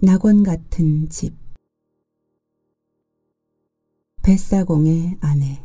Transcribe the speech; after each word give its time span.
낙원 0.00 0.44
같은 0.44 1.08
집. 1.08 1.34
뱃사공의 4.22 5.18
아내. 5.20 5.64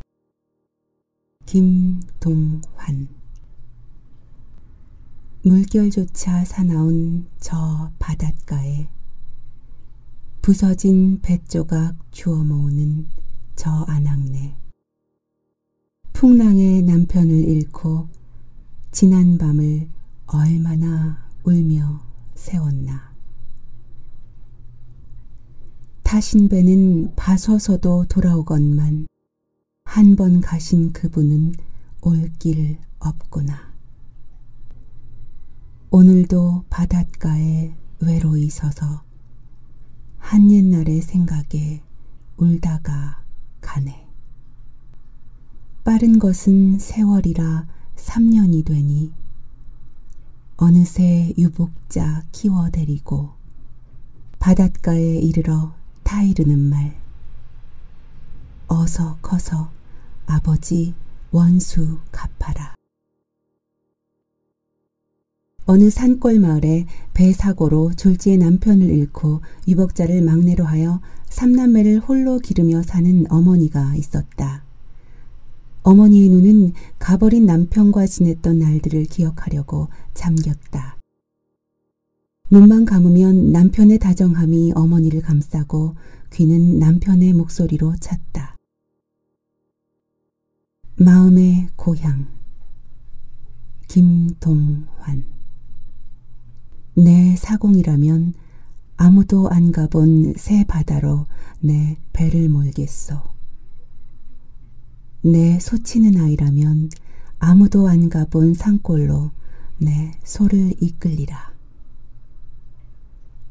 김동환. 1.45 3.09
물결조차 5.43 6.45
사나운 6.45 7.27
저 7.39 7.91
바닷가에 7.99 8.89
부서진 10.41 11.21
뱃조각 11.21 11.95
주워 12.11 12.43
모으는 12.43 13.05
저 13.55 13.85
아낙네. 13.87 14.57
풍랑의 16.13 16.81
남편을 16.81 17.29
잃고 17.29 18.09
지난 18.91 19.37
밤을 19.37 19.89
얼마나 20.25 21.29
울며 21.43 22.01
세웠나 22.33 23.12
타신 26.13 26.47
배는 26.47 27.15
봐서서도 27.15 28.05
돌아오건만 28.05 29.07
한 29.83 30.15
번 30.15 30.41
가신 30.41 30.93
그분은 30.93 31.55
올 32.03 32.29
길 32.37 32.77
없구나. 32.99 33.73
오늘도 35.89 36.65
바닷가에 36.69 37.73
외로이 37.99 38.51
서서 38.51 39.01
한 40.19 40.51
옛날의 40.51 41.01
생각에 41.01 41.81
울다가 42.37 43.23
가네. 43.59 44.05
빠른 45.83 46.19
것은 46.19 46.77
세월이라 46.77 47.65
3년이 47.95 48.65
되니 48.65 49.11
어느새 50.57 51.33
유복자 51.39 52.21
키워 52.31 52.69
데리고 52.69 53.31
바닷가에 54.37 55.17
이르러 55.17 55.73
타이르는 56.13 56.59
말. 56.59 56.93
어서 58.67 59.17
커서 59.23 59.71
아버지 60.27 60.93
원수 61.31 61.97
갚아라. 62.11 62.75
어느 65.65 65.89
산골 65.89 66.37
마을에 66.37 66.85
배 67.15 67.33
사고로 67.33 67.93
졸지의 67.95 68.37
남편을 68.37 68.91
잃고 68.91 69.41
유복자를 69.67 70.21
막내로 70.21 70.65
하여 70.65 71.01
삼남매를 71.29 71.97
홀로 71.97 72.37
기르며 72.37 72.83
사는 72.83 73.25
어머니가 73.31 73.95
있었다. 73.95 74.63
어머니의 75.81 76.29
눈은 76.29 76.73
가버린 76.99 77.47
남편과 77.47 78.05
지냈던 78.05 78.59
날들을 78.59 79.05
기억하려고 79.05 79.87
잠겼다. 80.13 80.97
눈만 82.53 82.85
감으면 82.85 83.51
남편의 83.51 83.97
다정함이 83.97 84.73
어머니를 84.75 85.21
감싸고 85.23 85.95
귀는 86.31 86.77
남편의 86.77 87.33
목소리로 87.33 87.95
찼다. 87.95 88.55
마음의 90.97 91.69
고향 91.75 92.27
김동환 93.87 95.25
내 96.95 97.35
사공이라면 97.35 98.35
아무도 98.97 99.49
안 99.49 99.71
가본 99.71 100.35
새 100.37 100.63
바다로 100.63 101.25
내 101.59 101.97
배를 102.13 102.49
몰겠소. 102.49 103.15
내 105.23 105.57
소치는 105.59 106.21
아이라면 106.21 106.91
아무도 107.39 107.87
안 107.87 108.09
가본 108.09 108.53
산골로 108.53 109.31
내 109.79 110.11
소를 110.23 110.71
이끌리라. 110.79 111.52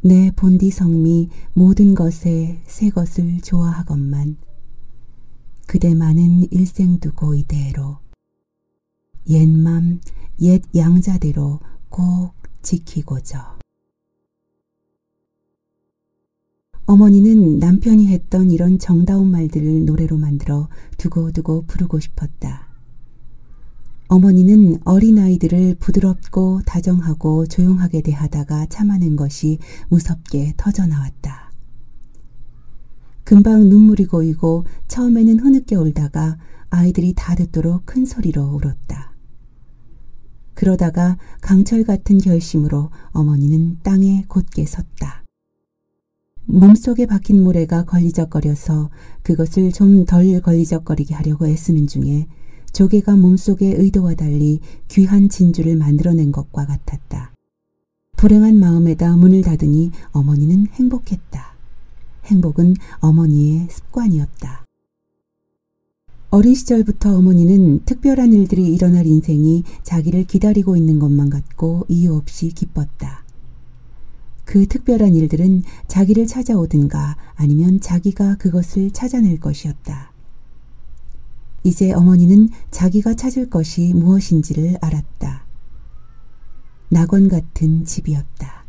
내 0.04 0.32
본디 0.32 0.70
성미 0.70 1.28
모든 1.54 1.94
것에 1.94 2.60
새 2.66 2.90
것을 2.90 3.40
좋아하건만 3.40 4.36
그대만은 5.68 6.48
일생 6.50 6.98
두고 6.98 7.36
이대로 7.36 7.98
옛맘 9.28 10.00
옛 10.40 10.62
양자대로 10.74 11.60
꼭 11.88 12.34
지키고저. 12.62 13.38
어머니는 16.86 17.60
남편이 17.60 18.08
했던 18.08 18.50
이런 18.50 18.80
정다운 18.80 19.30
말들을 19.30 19.84
노래로 19.84 20.18
만들어 20.18 20.68
두고두고 20.98 21.66
부르고 21.66 22.00
싶었다. 22.00 22.71
어머니는 24.12 24.76
어린아이들을 24.84 25.76
부드럽고 25.76 26.60
다정하고 26.66 27.46
조용하게 27.46 28.02
대하다가 28.02 28.66
참아낸 28.66 29.16
것이 29.16 29.58
무섭게 29.88 30.52
터져나왔다. 30.58 31.50
금방 33.24 33.70
눈물이 33.70 34.04
고이고 34.04 34.66
처음에는 34.86 35.38
흐느껴 35.38 35.80
울다가 35.80 36.36
아이들이 36.68 37.14
다 37.16 37.34
듣도록 37.34 37.86
큰 37.86 38.04
소리로 38.04 38.42
울었다. 38.42 39.14
그러다가 40.52 41.16
강철 41.40 41.82
같은 41.82 42.18
결심으로 42.18 42.90
어머니는 43.12 43.78
땅에 43.82 44.26
곧게 44.28 44.66
섰다. 44.66 45.24
몸속에 46.44 47.06
박힌 47.06 47.42
모래가 47.42 47.86
걸리적거려서 47.86 48.90
그것을 49.22 49.72
좀 49.72 50.04
덜 50.04 50.38
걸리적거리게 50.42 51.14
하려고 51.14 51.46
애쓰는 51.46 51.86
중에 51.86 52.26
조개가 52.72 53.16
몸속의 53.16 53.74
의도와 53.74 54.14
달리 54.14 54.60
귀한 54.88 55.28
진주를 55.28 55.76
만들어낸 55.76 56.32
것과 56.32 56.66
같았다. 56.66 57.32
불행한 58.16 58.58
마음에다 58.58 59.16
문을 59.16 59.42
닫으니 59.42 59.90
어머니는 60.12 60.68
행복했다. 60.74 61.54
행복은 62.26 62.76
어머니의 63.00 63.66
습관이었다. 63.68 64.64
어린 66.30 66.54
시절부터 66.54 67.18
어머니는 67.18 67.84
특별한 67.84 68.32
일들이 68.32 68.72
일어날 68.72 69.06
인생이 69.06 69.64
자기를 69.82 70.24
기다리고 70.24 70.76
있는 70.76 70.98
것만 70.98 71.28
같고 71.28 71.84
이유 71.88 72.14
없이 72.14 72.48
기뻤다. 72.48 73.24
그 74.44 74.66
특별한 74.66 75.14
일들은 75.14 75.62
자기를 75.88 76.26
찾아오든가 76.26 77.16
아니면 77.34 77.80
자기가 77.80 78.36
그것을 78.36 78.92
찾아낼 78.92 79.40
것이었다. 79.40 80.11
이제 81.64 81.92
어머니는 81.92 82.48
자기가 82.70 83.14
찾을 83.14 83.48
것이 83.48 83.92
무엇인지를 83.94 84.78
알았다. 84.80 85.46
낙원 86.90 87.28
같은 87.28 87.84
집이었다. 87.84 88.64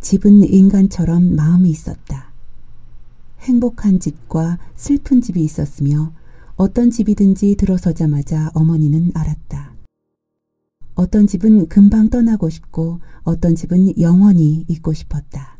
집은 0.00 0.44
인간처럼 0.44 1.34
마음이 1.34 1.68
있었다. 1.70 2.32
행복한 3.40 4.00
집과 4.00 4.58
슬픈 4.74 5.20
집이 5.20 5.42
있었으며 5.42 6.12
어떤 6.56 6.90
집이든지 6.90 7.56
들어서자마자 7.56 8.50
어머니는 8.54 9.10
알았다. 9.14 9.74
어떤 10.94 11.26
집은 11.26 11.68
금방 11.68 12.08
떠나고 12.08 12.48
싶고 12.48 13.00
어떤 13.24 13.56
집은 13.56 14.00
영원히 14.00 14.64
있고 14.68 14.92
싶었다. 14.92 15.58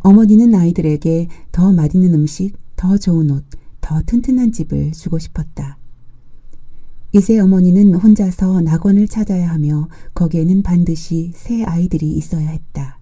어머니는 0.00 0.54
아이들에게 0.54 1.28
더 1.52 1.72
맛있는 1.72 2.14
음식, 2.14 2.56
더 2.74 2.98
좋은 2.98 3.30
옷, 3.30 3.44
더 3.80 4.02
튼튼한 4.02 4.52
집을 4.52 4.92
주고 4.92 5.18
싶었다. 5.18 5.78
이제 7.12 7.38
어머니는 7.40 7.94
혼자서 7.94 8.60
낙원을 8.60 9.08
찾아야 9.08 9.50
하며 9.50 9.88
거기에는 10.14 10.62
반드시 10.62 11.32
새 11.34 11.64
아이들이 11.64 12.12
있어야 12.12 12.50
했다. 12.50 13.00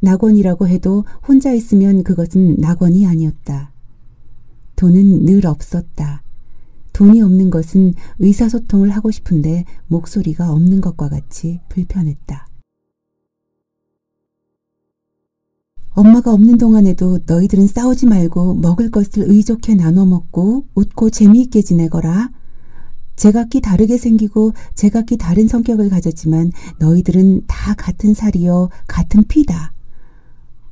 낙원이라고 0.00 0.68
해도 0.68 1.04
혼자 1.26 1.52
있으면 1.52 2.04
그것은 2.04 2.56
낙원이 2.56 3.06
아니었다. 3.06 3.72
돈은 4.76 5.24
늘 5.24 5.46
없었다. 5.46 6.22
돈이 6.92 7.22
없는 7.22 7.50
것은 7.50 7.94
의사소통을 8.18 8.90
하고 8.90 9.10
싶은데 9.10 9.64
목소리가 9.86 10.52
없는 10.52 10.80
것과 10.80 11.08
같이 11.08 11.60
불편했다. 11.68 12.46
엄마가 15.94 16.32
없는 16.32 16.56
동안에도 16.56 17.20
너희들은 17.26 17.66
싸우지 17.66 18.06
말고 18.06 18.54
먹을 18.54 18.90
것을 18.90 19.24
의좋게 19.26 19.74
나눠 19.74 20.06
먹고 20.06 20.64
웃고 20.74 21.10
재미있게 21.10 21.62
지내거라. 21.62 22.30
제각기 23.16 23.60
다르게 23.60 23.98
생기고 23.98 24.52
제각기 24.74 25.18
다른 25.18 25.46
성격을 25.46 25.90
가졌지만 25.90 26.50
너희들은 26.78 27.42
다 27.46 27.74
같은 27.74 28.14
살이요 28.14 28.70
같은 28.86 29.24
피다. 29.24 29.72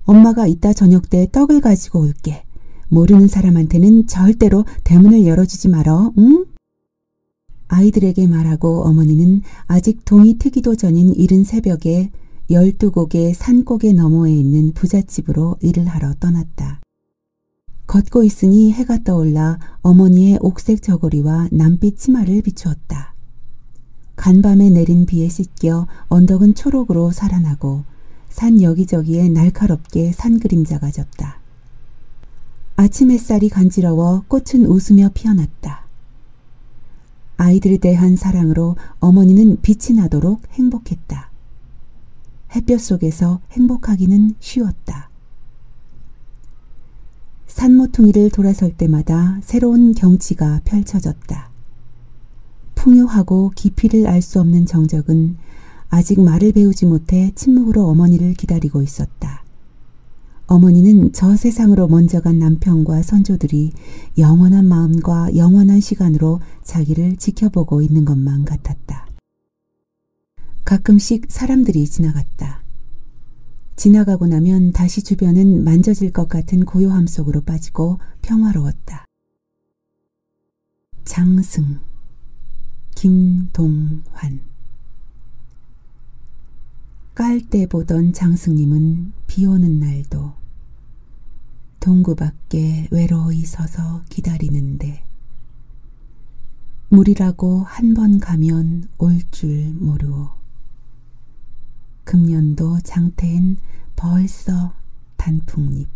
엄마가 0.05 0.47
이따 0.47 0.73
저녁 0.73 1.11
때 1.11 1.29
떡을 1.31 1.61
가지고 1.61 2.01
올게. 2.01 2.43
모르는 2.89 3.29
사람한테는 3.29 4.07
절대로 4.09 4.65
대문을 4.83 5.27
열어주지 5.27 5.69
말어, 5.69 6.13
응? 6.19 6.45
아이들에게 7.69 8.27
말하고 8.27 8.83
어머니는 8.83 9.43
아직 9.67 10.05
동이 10.05 10.39
트기도 10.39 10.75
전인 10.75 11.15
이른 11.15 11.45
새벽에 11.45 12.11
열두 12.51 12.91
곡의 12.91 13.35
산꼭의 13.35 13.95
너머에 13.95 14.35
있는 14.35 14.73
부잣집으로 14.73 15.57
일을 15.61 15.87
하러 15.87 16.15
떠났다. 16.19 16.81
걷고 17.87 18.25
있으니 18.25 18.73
해가 18.73 19.05
떠올라 19.05 19.59
어머니의 19.83 20.39
옥색 20.41 20.83
저고리와 20.83 21.49
남빛 21.53 21.97
치마를 21.97 22.43
비추었다. 22.43 23.15
간밤에 24.17 24.69
내린 24.71 25.07
비에 25.07 25.29
씻겨 25.29 25.87
언덕은 26.09 26.55
초록으로 26.55 27.13
살아나고 27.13 27.85
산 28.29 28.61
여기저기에 28.61 29.29
날카롭게 29.29 30.13
산 30.13 30.41
그림자가 30.41 30.91
졌다. 30.91 31.41
아침 32.77 33.11
햇살이 33.13 33.49
간지러워 33.49 34.25
꽃은 34.27 34.67
웃으며 34.67 35.11
피어났다. 35.15 35.87
아이들에 37.37 37.79
대한 37.79 38.17
사랑으로 38.17 38.77
어머니는 38.99 39.59
빛이 39.63 39.97
나도록 39.97 40.43
행복했다. 40.53 41.10
햇볕 42.55 42.81
속에서 42.81 43.41
행복하기는 43.53 44.35
쉬웠다. 44.41 45.11
산모퉁이를 47.47 48.31
돌아설 48.31 48.77
때마다 48.77 49.39
새로운 49.43 49.95
경치가 49.95 50.61
펼쳐졌다. 50.65 51.51
풍요하고 52.75 53.53
깊이를 53.55 54.07
알 54.07 54.23
수 54.23 54.41
없는 54.41 54.67
정적은 54.67 55.37
아직 55.91 56.21
말을 56.21 56.53
배우지 56.53 56.87
못해 56.87 57.33
침묵으로 57.35 57.87
어머니를 57.89 58.35
기다리고 58.35 58.81
있었다. 58.81 59.45
어머니는 60.47 61.13
저 61.13 61.37
세상으로 61.37 61.89
먼저 61.89 62.21
간 62.21 62.39
남편과 62.39 63.03
선조들이 63.03 63.73
영원한 64.19 64.67
마음과 64.67 65.37
영원한 65.37 65.81
시간으로 65.81 66.41
자기를 66.63 67.17
지켜보고 67.17 67.83
있는 67.83 68.05
것만 68.05 68.45
같았다. 68.45 69.10
가끔씩 70.65 71.27
사람들이 71.29 71.87
지나갔다. 71.87 72.63
지나가고 73.77 74.27
나면 74.27 74.73
다시 74.73 75.03
주변은 75.03 75.65
만져질 75.65 76.13
것 76.13 76.29
같은 76.29 76.65
고요함 76.65 77.07
속으로 77.07 77.41
빠지고 77.41 77.99
평화로웠다. 78.23 79.05
장승 81.05 81.81
김동환 82.95 84.41
깔 87.15 87.41
때 87.41 87.67
보던 87.67 88.13
장승님은 88.13 89.13
비 89.27 89.47
오는 89.47 89.81
날도 89.81 90.35
동구 91.81 92.15
밖에 92.15 92.87
외로이 92.91 93.45
서서 93.45 94.03
기다리는데 94.11 95.03
물이라고 96.91 97.63
한 97.63 97.95
번 97.95 98.21
가면 98.21 98.89
올 98.99 99.21
줄 99.31 99.73
모르오. 99.75 100.40
금년도 102.11 102.81
장태엔 102.83 103.57
벌써 103.95 104.73
단풍잎. 105.17 105.87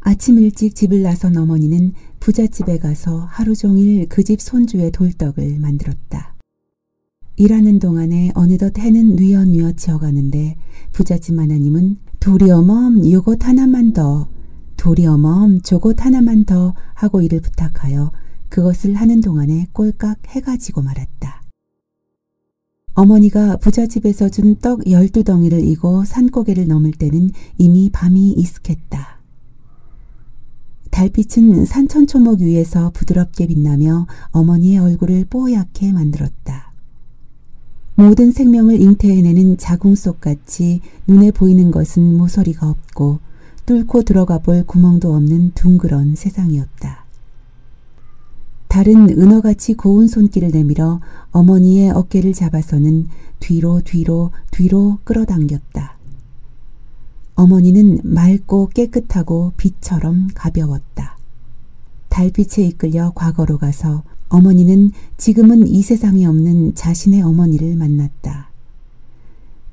아침 0.00 0.40
일찍 0.40 0.74
집을 0.74 1.02
나선 1.02 1.36
어머니는 1.36 1.92
부잣집에 2.18 2.78
가서 2.78 3.20
하루 3.30 3.54
종일 3.54 4.08
그 4.08 4.24
집 4.24 4.40
손주의 4.40 4.90
돌떡을 4.90 5.60
만들었다. 5.60 6.34
일하는 7.36 7.78
동안에 7.78 8.32
어느덧 8.34 8.76
해는 8.80 9.14
뉘엿뉘엿 9.14 9.76
지어가는데 9.76 10.56
부잣집 10.90 11.36
마나님은 11.36 11.98
도리어멈 12.18 13.08
요것 13.12 13.44
하나만 13.46 13.92
더 13.92 14.28
도리어멈 14.76 15.62
저것 15.62 16.04
하나만 16.04 16.46
더 16.46 16.74
하고 16.94 17.22
일을 17.22 17.40
부탁하여 17.40 18.10
그것을 18.48 18.96
하는 18.96 19.20
동안에 19.20 19.68
꼴깍 19.72 20.34
해가 20.34 20.56
지고 20.56 20.82
말았다. 20.82 21.41
어머니가 22.94 23.56
부잣집에서 23.56 24.28
준 24.28 24.56
떡 24.56 24.90
열두 24.90 25.24
덩이를 25.24 25.64
이고 25.64 26.04
산고개를 26.04 26.68
넘을 26.68 26.92
때는 26.92 27.30
이미 27.58 27.90
밤이 27.90 28.32
이슥했다. 28.32 29.18
달빛은 30.90 31.64
산천초목 31.64 32.40
위에서 32.40 32.90
부드럽게 32.90 33.46
빛나며 33.46 34.06
어머니의 34.30 34.78
얼굴을 34.78 35.24
뽀얗게 35.30 35.90
만들었다. 35.92 36.70
모든 37.94 38.30
생명을 38.30 38.80
잉태해내는 38.80 39.56
자궁 39.56 39.94
속같이 39.94 40.80
눈에 41.06 41.30
보이는 41.30 41.70
것은 41.70 42.16
모서리가 42.18 42.68
없고 42.68 43.20
뚫고 43.64 44.02
들어가 44.02 44.38
볼 44.38 44.64
구멍도 44.66 45.14
없는 45.14 45.52
둥그런 45.54 46.14
세상이었다. 46.14 47.01
다른 48.72 49.10
은어같이 49.10 49.74
고운 49.74 50.08
손길을 50.08 50.48
내밀어 50.50 51.02
어머니의 51.30 51.90
어깨를 51.90 52.32
잡아서는 52.32 53.06
뒤로 53.38 53.82
뒤로 53.84 54.30
뒤로 54.50 54.98
끌어당겼다. 55.04 55.98
어머니는 57.34 58.00
맑고 58.02 58.70
깨끗하고 58.70 59.52
빛처럼 59.58 60.28
가벼웠다. 60.34 61.18
달빛에 62.08 62.62
이끌려 62.62 63.12
과거로 63.14 63.58
가서 63.58 64.04
어머니는 64.30 64.92
지금은 65.18 65.68
이 65.68 65.82
세상에 65.82 66.24
없는 66.24 66.74
자신의 66.74 67.20
어머니를 67.20 67.76
만났다. 67.76 68.52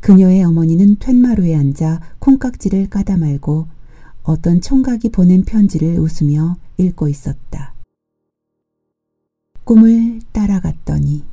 그녀의 0.02 0.44
어머니는 0.44 0.98
툇마루에 0.98 1.56
앉아 1.56 2.02
콩깍지를 2.20 2.90
까다 2.90 3.16
말고 3.16 3.68
어떤 4.24 4.60
총각이 4.60 5.08
보낸 5.08 5.46
편지를 5.46 5.98
웃으며 6.00 6.58
읽고 6.78 7.08
있었다. 7.08 7.79
꿈을 9.70 10.20
따라갔더니 10.32 11.24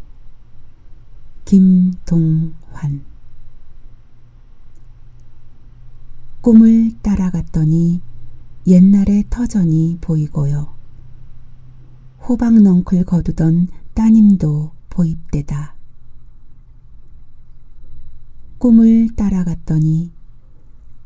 김동환 1.46 3.02
꿈을 6.42 6.92
따라갔더니 7.00 8.02
옛날의 8.66 9.24
터전이 9.30 9.96
보이고요. 10.02 10.68
호박넝쿨 12.28 13.04
거두던 13.04 13.68
따님도 13.94 14.70
보입대다. 14.90 15.74
꿈을 18.58 19.16
따라갔더니 19.16 20.12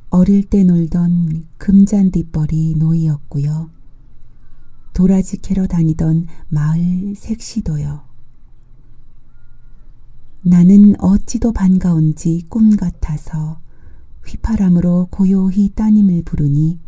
어릴 0.09 0.50
때 0.50 0.65
놀던 0.65 1.47
금잔디벌이 1.59 2.75
노이였고요. 2.75 3.80
도라지 4.93 5.39
캐러 5.39 5.67
다니던 5.67 6.27
마을 6.49 7.15
색시도요. 7.17 8.03
나는 10.43 10.95
어찌도 11.01 11.53
반가운지 11.53 12.47
꿈 12.49 12.77
같아서 12.77 13.61
휘파람으로 14.27 15.09
고요히 15.11 15.71
따님을 15.75 16.23
부르니 16.23 16.79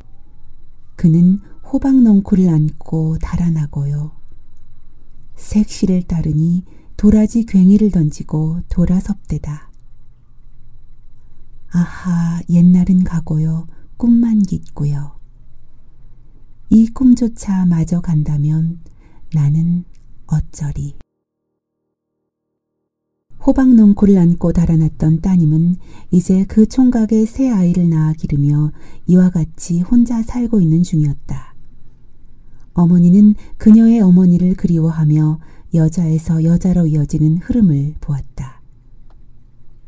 그는 0.97 1.41
호박넝쿨을 1.73 2.49
안고 2.49 3.19
달아나고요. 3.19 4.13
색시를 5.37 6.03
따르니 6.03 6.65
도라지 6.97 7.45
괭이를 7.47 7.91
던지고 7.91 8.61
돌아섭대다. 8.69 9.71
아하 11.73 12.41
옛날은 12.49 13.05
가고요. 13.05 13.67
꿈만 13.97 14.43
깃고요. 14.43 15.22
이 16.75 16.87
꿈조차 16.87 17.67
마저 17.67 18.01
간다면 18.01 18.81
나는 19.35 19.85
어쩌리. 20.27 20.95
호박농코를 23.45 24.17
안고 24.17 24.55
달아났던 24.55 25.21
따님은 25.21 25.77
이제 26.11 26.47
그 26.47 26.67
총각의 26.67 27.27
새 27.27 27.51
아이를 27.51 27.91
낳아 27.91 28.15
기르며 28.15 28.73
이와 29.07 29.29
같이 29.29 29.83
혼자 29.83 30.23
살고 30.23 30.63
있는 30.63 30.83
중이었다. 30.83 31.55
어머니는 32.73 33.35
그녀의 33.59 34.01
어머니를 34.01 34.55
그리워하며 34.55 35.41
여자에서 35.75 36.43
여자로 36.43 36.87
이어지는 36.87 37.37
흐름을 37.37 37.97
보았다. 38.01 38.63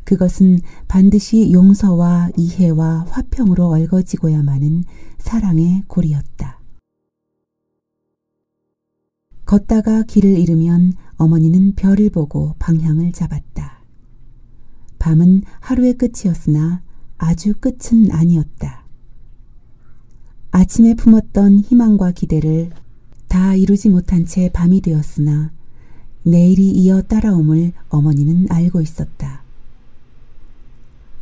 그것은 0.05 0.59
반드시 0.87 1.50
용서와 1.50 2.29
이해와 2.37 3.07
화평으로 3.09 3.71
얽어지고야마는 3.71 4.85
사랑의 5.17 5.85
고리였다. 5.87 6.62
걷다가 9.45 10.03
길을 10.03 10.39
잃으면 10.39 10.95
어머니는 11.17 11.75
별을 11.75 12.11
보고 12.11 12.55
방향을 12.59 13.13
잡았다. 13.13 13.81
밤은 14.99 15.43
하루의 15.61 15.99
끝이었으나 15.99 16.83
아주 17.19 17.55
끝은 17.61 18.11
아니었다. 18.11 18.85
아침에 20.51 20.95
품었던 20.95 21.61
희망과 21.61 22.13
기대를 22.13 22.71
다 23.29 23.55
이루지 23.55 23.91
못한 23.91 24.25
채 24.25 24.51
밤이 24.53 24.81
되었으나 24.81 25.53
내일이 26.23 26.71
이어 26.71 27.03
따라옴을 27.03 27.73
어머니는 27.89 28.47
알고 28.49 28.81
있었다. 28.81 29.43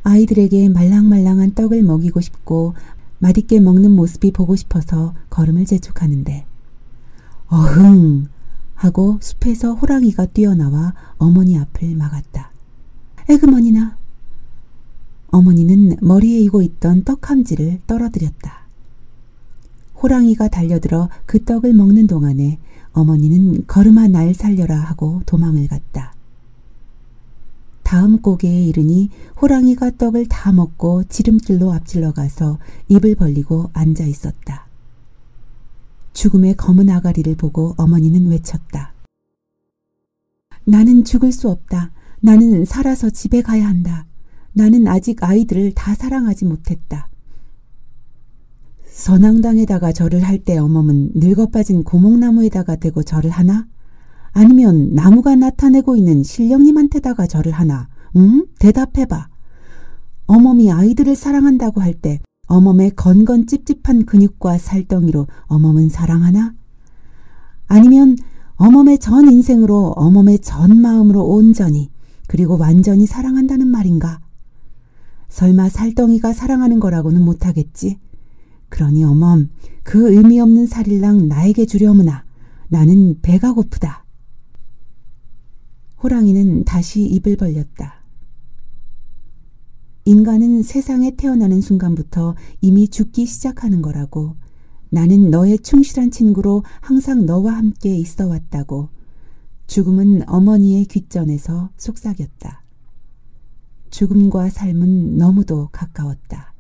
아이들에게 0.05 0.69
말랑말랑한 0.69 1.55
떡을 1.55 1.83
먹이고 1.83 2.21
싶고 2.21 2.75
맛있게 3.19 3.61
먹는 3.61 3.93
모습이 3.93 4.33
보고 4.33 4.55
싶어서 4.57 5.15
걸음을 5.31 5.65
재촉하는데 5.65 6.45
어흥 7.53 8.29
하고 8.75 9.19
숲에서 9.21 9.75
호랑이가 9.75 10.25
뛰어나와 10.25 10.95
어머니 11.19 11.59
앞을 11.59 11.95
막았다. 11.97 12.51
에그머니나 13.29 13.99
어머니는 15.29 15.97
머리에 16.01 16.41
이고 16.41 16.63
있던 16.63 17.05
떡함지를 17.05 17.81
떨어뜨렸다. 17.87 18.63
호랑이가 20.03 20.49
달려들어 20.49 21.11
그 21.27 21.45
떡을 21.45 21.75
먹는 21.75 22.07
동안에 22.07 22.59
어머니는 22.93 23.67
걸음아 23.67 24.09
날 24.09 24.33
살려라 24.33 24.79
하고 24.79 25.21
도망을 25.27 25.69
갔다. 25.69 26.15
다음 27.83 28.23
고개에 28.23 28.65
이르니 28.65 29.11
호랑이가 29.43 29.99
떡을 29.99 30.27
다 30.27 30.53
먹고 30.53 31.05
지름길로 31.05 31.71
앞질러 31.75 32.13
가서 32.13 32.59
입을 32.89 33.15
벌리고 33.15 33.69
앉아 33.75 34.05
있었다. 34.05 34.72
죽음의 36.13 36.57
검은 36.57 36.89
아가리를 36.91 37.35
보고 37.37 37.75
어머니는 37.79 38.29
외쳤다. 38.29 38.93
나는 40.65 41.05
죽을 41.05 41.33
수 41.33 41.49
없다. 41.49 41.91
나는 42.21 42.65
살아서 42.65 43.11
집에 43.11 43.43
가야 43.43 43.67
한다. 43.69 44.07
나는 44.53 44.87
아직 44.87 45.23
아이들을 45.23 45.73
다 45.73 45.95
사랑하지 45.95 46.45
못했다. 46.45 47.09
선앙당에다가 48.87 49.93
절을 49.93 50.23
할 50.23 50.39
때 50.39 50.59
어멈은 50.59 51.13
늙어빠진 51.15 51.83
고목나무에다가 51.83 52.77
대고 52.77 53.03
절을 53.03 53.31
하나? 53.31 53.67
아니면 54.33 54.95
나무가 54.95 55.35
나타내고 55.35 55.97
있는 55.97 56.23
신령님한테다가 56.23 57.27
절을 57.27 57.53
하나? 57.53 57.89
응? 58.17 58.47
대답해봐. 58.59 59.29
어멈이 60.27 60.71
아이들을 60.71 61.17
사랑한다고 61.17 61.81
할 61.81 61.95
때 61.95 62.21
어멈의 62.53 62.91
건건 62.97 63.47
찝찝한 63.47 64.05
근육과 64.05 64.59
살덩이로 64.59 65.27
어멈은 65.47 65.89
사랑하나? 65.89 66.55
아니면 67.67 68.15
어멈의 68.57 68.99
전 68.99 69.27
인생으로 69.33 69.95
어멈의 69.97 70.41
전 70.41 70.79
마음으로 70.79 71.25
온전히 71.25 71.91
그리고 72.27 72.59
완전히 72.59 73.07
사랑한다는 73.07 73.69
말인가? 73.69 74.21
설마 75.31 75.71
살덩이가 75.71 76.35
사랑하는 76.35 76.79
거라고는 76.79 77.25
못하겠지? 77.25 77.99
그러니 78.69 79.03
어멈 79.03 79.49
그 79.83 80.13
의미 80.13 80.39
없는 80.39 80.67
살일랑 80.67 81.29
나에게 81.29 81.65
주려무나 81.65 82.27
나는 82.69 83.19
배가 83.23 83.55
고프다. 83.55 84.05
호랑이는 86.03 86.65
다시 86.65 87.03
입을 87.03 87.39
벌렸다. 87.39 88.02
인간은 90.05 90.63
세상에 90.65 91.15
태어나는 91.17 91.61
순간부터 91.61 92.35
이미 92.61 92.89
죽기 92.89 93.25
시작하는 93.25 93.83
거라고 93.83 94.37
나는 94.91 95.31
너의 95.31 95.61
충실한 95.61 96.11
친구로 96.11 96.65
항상 96.81 97.25
너와 97.25 97.53
함께 97.57 97.97
있어 97.97 98.27
왔다고 98.27 98.89
죽음은 99.69 100.29
어머니의 100.29 100.87
귓전에서 100.87 101.71
속삭였다. 101.77 102.63
죽음과 103.91 104.51
삶은 104.51 105.17
너무도 105.17 105.69
가까웠다. 105.71 106.53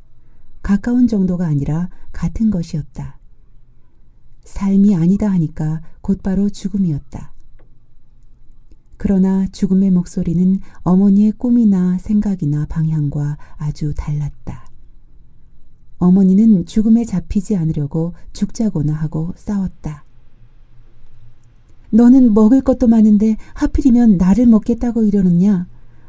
가까운 0.63 1.09
정도가 1.09 1.47
아니라 1.47 1.91
같은 2.13 2.51
것이었다. 2.51 3.19
삶이 4.45 4.95
아니다 4.95 5.31
하니까 5.31 5.83
곧바로 6.01 6.49
죽음이었다. 6.49 7.32
그러나 9.05 9.49
죽음의 9.51 9.91
목소리는 9.91 10.61
어머니의 10.85 11.33
꿈이나 11.33 11.99
생각이나 11.99 12.67
방향과 12.67 13.37
아주 13.57 13.93
달랐다. 13.97 14.71
어머니는 15.99 16.67
죽음에 16.67 17.05
잡히지 17.05 17.57
않으려고 17.57 18.13
죽자고나 18.33 18.93
하고 18.93 19.33
싸웠다. 19.35 20.05
너는 21.91 22.33
먹을 22.33 22.61
것도 22.61 22.87
많은데 22.87 23.39
하필이면 23.55 24.19
나를 24.19 24.47
먹겠다고 24.47 25.03
이러느냐? 25.03 25.67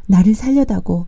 나를 0.07 0.35
살려다고. 0.35 1.07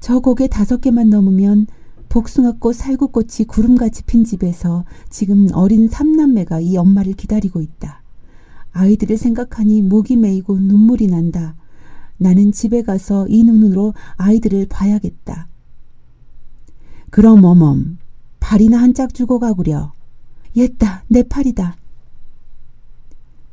저 0.00 0.20
고개 0.20 0.48
다섯 0.48 0.80
개만 0.80 1.10
넘으면 1.10 1.66
복숭아꽃 2.08 2.74
살구꽃이 2.74 3.44
구름같이 3.46 4.04
핀 4.04 4.24
집에서 4.24 4.86
지금 5.10 5.48
어린 5.52 5.86
삼남매가 5.86 6.60
이 6.60 6.78
엄마를 6.78 7.12
기다리고 7.12 7.60
있다. 7.60 8.05
아이들을 8.76 9.16
생각하니 9.16 9.82
목이 9.82 10.16
메이고 10.16 10.58
눈물이 10.58 11.06
난다. 11.08 11.56
나는 12.18 12.52
집에 12.52 12.82
가서 12.82 13.26
이 13.28 13.42
눈으로 13.44 13.94
아이들을 14.16 14.66
봐야겠다. 14.68 15.48
그럼 17.10 17.44
어멈, 17.44 17.98
팔이나 18.40 18.78
한 18.80 18.92
짝 18.94 19.12
주고 19.14 19.38
가구려. 19.38 19.92
옛다, 20.56 21.04
내 21.08 21.22
팔이다. 21.22 21.76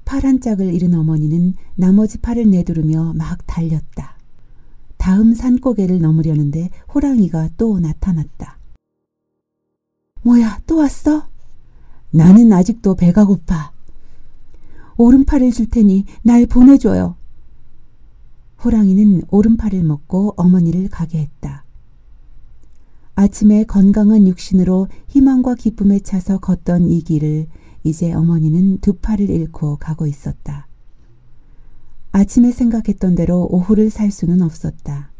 팔 0.05 0.25
한 0.25 0.39
짝을 0.39 0.73
잃은 0.73 0.93
어머니는 0.93 1.55
나머지 1.75 2.17
팔을 2.19 2.49
내두르며 2.49 3.13
막 3.15 3.45
달렸다. 3.47 4.17
다음 4.97 5.33
산고개를 5.33 5.99
넘으려는데 5.99 6.69
호랑이가 6.93 7.49
또 7.57 7.79
나타났다. 7.79 8.57
뭐야, 10.21 10.59
또 10.65 10.77
왔어? 10.77 11.27
나는 12.11 12.53
아직도 12.53 12.95
배가 12.95 13.25
고파. 13.25 13.72
오른팔을 14.97 15.51
줄 15.51 15.69
테니 15.69 16.05
날 16.21 16.45
보내줘요. 16.45 17.15
호랑이는 18.63 19.23
오른팔을 19.29 19.83
먹고 19.83 20.33
어머니를 20.37 20.89
가게 20.89 21.19
했다. 21.19 21.65
아침에 23.15 23.63
건강한 23.65 24.27
육신으로 24.27 24.87
희망과 25.07 25.55
기쁨에 25.55 25.99
차서 25.99 26.39
걷던 26.39 26.89
이 26.89 27.01
길을 27.01 27.47
이제 27.83 28.11
어머니는 28.13 28.79
두 28.79 28.93
팔을 28.93 29.29
잃고 29.29 29.77
가고 29.77 30.07
있었다. 30.07 30.67
아침에 32.11 32.51
생각했던 32.51 33.15
대로 33.15 33.47
오후를 33.51 33.89
살 33.89 34.11
수는 34.11 34.41
없었다. 34.41 35.11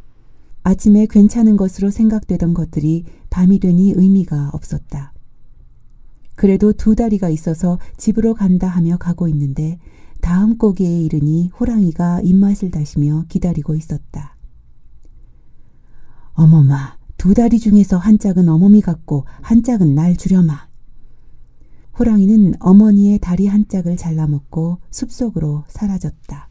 아침에 0.63 1.08
괜찮은 1.08 1.58
것으로 1.58 1.89
생각되던 1.92 2.53
것들이 2.53 3.06
밤이 3.30 3.60
되니 3.60 3.94
의미가 3.96 4.51
없었다. 4.53 5.12
그래도 6.36 6.74
두 6.74 6.96
다리가 6.96 7.30
있어서 7.30 7.80
집으로 7.98 8.34
간다 8.34 8.68
하며 8.68 8.98
가고 8.98 9.28
있는데 9.28 9.80
다음 10.22 10.58
고개에 10.58 11.02
이르니 11.02 11.50
호랑이가 11.60 12.22
입맛을 12.22 12.72
다시며 12.72 13.25
기다리고 13.28 13.75
있었다. 13.75 14.36
어머마, 16.34 16.98
두 17.18 17.34
다리 17.34 17.60
중에서 17.60 17.98
한 17.98 18.18
짝은 18.18 18.50
어머니 18.50 18.82
같고 18.82 19.25
한 19.42 19.63
짝은 19.63 19.96
날 19.96 20.16
주려마. 20.16 20.68
호랑이는 22.00 22.56
어머니의 22.60 23.20
다리 23.20 23.48
한 23.48 23.68
짝을 23.68 23.98
잘라먹고 23.98 24.80
숲속으로 24.90 25.66
사라졌다. 25.68 26.50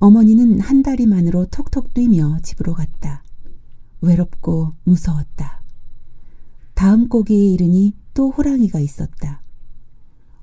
어머니는 0.00 0.60
한 0.60 0.82
다리만으로 0.82 1.46
톡톡 1.46 1.94
뛰며 1.94 2.40
집으로 2.42 2.74
갔다. 2.74 3.22
외롭고 4.00 4.72
무서웠다. 4.84 5.63
다음 6.74 7.08
고기에 7.08 7.52
이르니 7.52 7.94
또 8.14 8.30
호랑이가 8.30 8.80
있었다. 8.80 9.42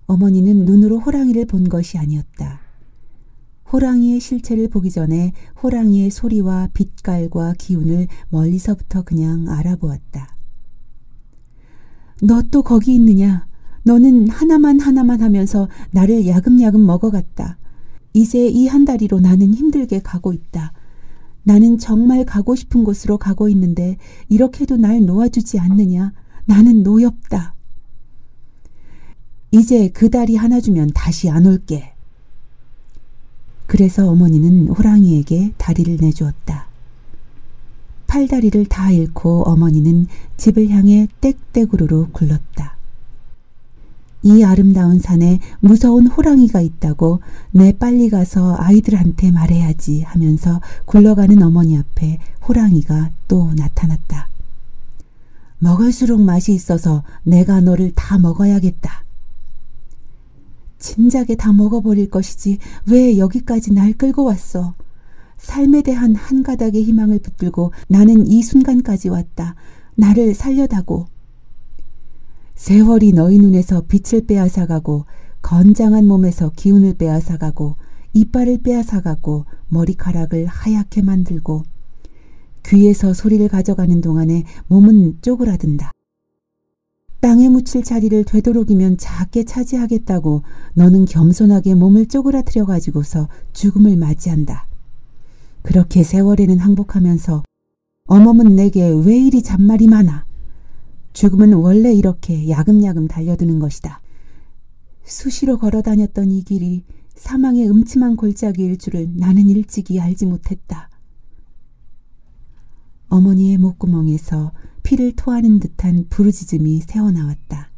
어머니는 0.07 0.65
눈으로 0.65 0.99
호랑이를 0.99 1.45
본 1.45 1.69
것이 1.69 1.97
아니었다. 1.97 2.59
호랑이의 3.71 4.19
실체를 4.19 4.67
보기 4.67 4.91
전에 4.91 5.31
호랑이의 5.63 6.09
소리와 6.09 6.69
빛깔과 6.73 7.53
기운을 7.57 8.07
멀리서부터 8.29 9.03
그냥 9.03 9.47
알아보았다. 9.47 10.35
너 12.23 12.41
또 12.51 12.61
거기 12.61 12.93
있느냐? 12.95 13.47
너는 13.83 14.29
하나만 14.29 14.79
하나만 14.79 15.21
하면서 15.21 15.67
나를 15.91 16.27
야금야금 16.27 16.85
먹어갔다. 16.85 17.57
이제 18.13 18.47
이 18.47 18.67
한 18.67 18.83
다리로 18.85 19.19
나는 19.21 19.53
힘들게 19.53 20.01
가고 20.01 20.33
있다. 20.33 20.73
나는 21.43 21.77
정말 21.77 22.25
가고 22.25 22.55
싶은 22.55 22.83
곳으로 22.83 23.17
가고 23.17 23.49
있는데 23.49 23.97
이렇게도 24.29 24.77
날 24.77 25.05
놓아주지 25.05 25.59
않느냐? 25.59 26.13
나는 26.45 26.83
노엽다. 26.83 27.55
이제 29.51 29.89
그 29.89 30.09
다리 30.09 30.35
하나 30.35 30.61
주면 30.61 30.91
다시 30.93 31.29
안 31.29 31.45
올게. 31.45 31.93
그래서 33.65 34.09
어머니는 34.09 34.67
호랑이에게 34.69 35.53
다리를 35.57 35.97
내주었다. 35.97 36.67
팔다리를 38.07 38.65
다 38.65 38.91
잃고 38.91 39.43
어머니는 39.43 40.07
집을 40.37 40.69
향해 40.69 41.07
땡땡으로 41.21 42.09
굴렀다. 42.11 42.80
이 44.23 44.43
아름다운 44.43 44.99
산에 44.99 45.39
무서운 45.59 46.07
호랑이가 46.07 46.61
있다고 46.61 47.21
내 47.51 47.71
빨리 47.71 48.09
가서 48.09 48.55
아이들한테 48.57 49.31
말해야지 49.31 50.01
하면서 50.03 50.61
굴러가는 50.85 51.41
어머니 51.41 51.77
앞에 51.77 52.19
호랑이가 52.47 53.09
또 53.27 53.51
나타났다. 53.55 54.27
먹을수록 55.59 56.21
맛이 56.21 56.53
있어서 56.53 57.03
내가 57.23 57.61
너를 57.61 57.91
다 57.95 58.17
먹어야겠다. 58.17 59.03
진작에 60.79 61.35
다 61.37 61.53
먹어버릴 61.53 62.09
것이지 62.09 62.57
왜 62.87 63.17
여기까지 63.17 63.73
날 63.73 63.93
끌고 63.93 64.23
왔어. 64.23 64.73
삶에 65.37 65.81
대한 65.81 66.15
한 66.15 66.43
가닥의 66.43 66.83
희망을 66.83 67.19
붙들고 67.19 67.71
나는 67.87 68.27
이 68.27 68.43
순간까지 68.43 69.09
왔다. 69.09 69.55
나를 69.95 70.33
살려다고. 70.35 71.07
세월이 72.61 73.13
너희 73.13 73.39
눈에서 73.39 73.81
빛을 73.87 74.27
빼앗아가고 74.27 75.05
건장한 75.41 76.05
몸에서 76.05 76.51
기운을 76.55 76.93
빼앗아가고 76.93 77.73
이빨을 78.13 78.59
빼앗아가고 78.59 79.45
머리카락을 79.69 80.45
하얗게 80.45 81.01
만들고 81.01 81.63
귀에서 82.63 83.15
소리를 83.15 83.47
가져가는 83.47 83.99
동안에 83.99 84.43
몸은 84.67 85.17
쪼그라든다. 85.23 85.89
땅에 87.19 87.49
묻힐 87.49 87.83
자리를 87.83 88.25
되도록이면 88.25 88.99
작게 88.99 89.43
차지하겠다고 89.43 90.43
너는 90.75 91.05
겸손하게 91.05 91.73
몸을 91.73 92.05
쪼그라뜨려 92.05 92.65
가지고서 92.65 93.27
죽음을 93.53 93.97
맞이한다. 93.97 94.67
그렇게 95.63 96.03
세월에는 96.03 96.59
항복하면서 96.59 97.41
어멈은 98.05 98.55
내게 98.55 98.87
왜 98.87 99.17
이리 99.17 99.41
잔말이 99.41 99.87
많아. 99.87 100.25
죽음은 101.13 101.53
원래 101.53 101.93
이렇게 101.93 102.49
야금야금 102.49 103.07
달려드는 103.07 103.59
것이다. 103.59 104.01
수시로 105.03 105.57
걸어 105.57 105.81
다녔던 105.81 106.31
이 106.31 106.43
길이 106.43 106.83
사망의 107.15 107.69
음침한 107.69 108.15
골짜기일 108.15 108.77
줄을 108.77 109.09
나는 109.15 109.49
일찍이 109.49 109.99
알지 109.99 110.25
못했다. 110.25 110.89
어머니의 113.09 113.57
목구멍에서 113.57 114.53
피를 114.83 115.13
토하는 115.15 115.59
듯한 115.59 116.07
부르짖음이 116.09 116.81
새어나왔다. 116.81 117.71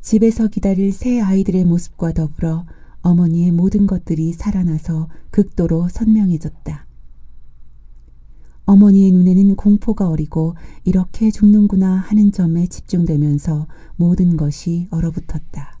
집에서 0.00 0.48
기다릴 0.48 0.92
새 0.92 1.20
아이들의 1.20 1.64
모습과 1.64 2.12
더불어 2.12 2.66
어머니의 3.00 3.52
모든 3.52 3.86
것들이 3.86 4.32
살아나서 4.32 5.08
극도로 5.30 5.88
선명해졌다. 5.88 6.86
어머니의 8.64 9.12
눈에는 9.12 9.56
공포가 9.56 10.08
어리고 10.08 10.54
이렇게 10.84 11.30
죽는구나 11.30 11.96
하는 11.96 12.32
점에 12.32 12.66
집중되면서 12.66 13.66
모든 13.96 14.36
것이 14.36 14.86
얼어붙었다. 14.90 15.78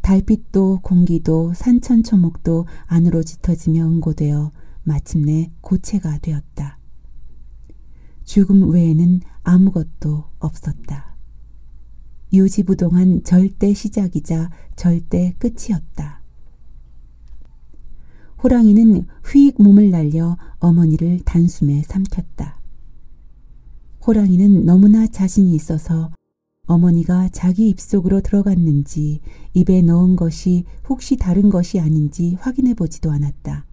달빛도 0.00 0.80
공기도 0.82 1.52
산천 1.54 2.02
초목도 2.02 2.66
안으로 2.86 3.22
짙어지며 3.22 3.84
응고되어 3.84 4.50
마침내 4.82 5.52
고체가 5.60 6.18
되었다. 6.18 6.78
죽음 8.24 8.70
외에는 8.70 9.20
아무것도 9.42 10.24
없었다. 10.38 11.16
유지부동한 12.32 13.24
절대 13.24 13.74
시작이자 13.74 14.50
절대 14.76 15.34
끝이었다. 15.38 16.19
호랑이는 18.42 19.06
휙 19.26 19.54
몸을 19.58 19.90
날려 19.90 20.36
어머니를 20.60 21.20
단숨에 21.24 21.82
삼켰다. 21.82 22.58
호랑이는 24.06 24.64
너무나 24.64 25.06
자신이 25.06 25.54
있어서 25.54 26.10
어머니가 26.66 27.28
자기 27.32 27.68
입속으로 27.68 28.20
들어갔는지 28.22 29.20
입에 29.54 29.82
넣은 29.82 30.16
것이 30.16 30.64
혹시 30.88 31.16
다른 31.16 31.50
것이 31.50 31.80
아닌지 31.80 32.36
확인해 32.40 32.74
보지도 32.74 33.10
않았다. 33.10 33.66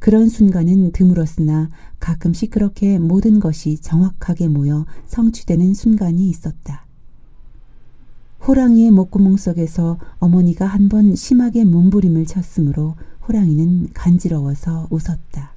그런 0.00 0.28
순간은 0.28 0.92
드물었으나 0.92 1.68
가끔씩 2.00 2.50
그렇게 2.50 2.98
모든 2.98 3.38
것이 3.38 3.78
정확하게 3.80 4.48
모여 4.48 4.84
성취되는 5.06 5.74
순간이 5.74 6.28
있었다. 6.28 6.86
호랑이의 8.46 8.90
목구멍 8.90 9.36
속에서 9.36 9.98
어머니가 10.18 10.66
한 10.66 10.88
번 10.88 11.14
심하게 11.14 11.64
몸부림을 11.64 12.26
쳤으므로 12.26 12.96
호랑이는 13.26 13.92
간지러워서 13.94 14.88
웃었다. 14.90 15.53